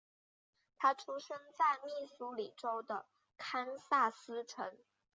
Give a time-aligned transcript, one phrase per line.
[0.79, 3.05] 他出生在密苏里州的
[3.37, 4.75] 堪萨斯城。